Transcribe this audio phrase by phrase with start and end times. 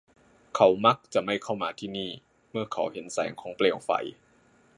[0.55, 2.11] เขามักจะไม่เข้ามาที่นี่
[2.51, 3.89] เมื่อเขาเห็นแสงของเปลวไฟ